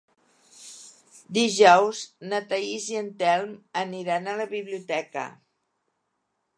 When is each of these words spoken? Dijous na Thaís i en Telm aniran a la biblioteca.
Dijous 1.39 2.01
na 2.31 2.41
Thaís 2.53 2.89
i 2.95 2.99
en 3.05 3.13
Telm 3.23 3.55
aniran 3.85 4.27
a 4.27 4.37
la 4.43 4.51
biblioteca. 4.59 5.29